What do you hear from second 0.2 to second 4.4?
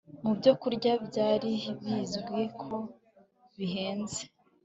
mu byokurya byari bizwi ko bihenze